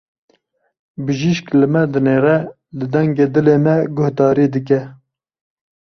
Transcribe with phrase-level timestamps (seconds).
[1.03, 2.37] Bijîşk li me dinêre,
[2.77, 4.81] li dengê dilê me guhdarî dike.